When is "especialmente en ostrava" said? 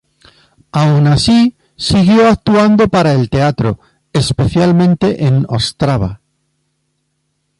4.11-6.21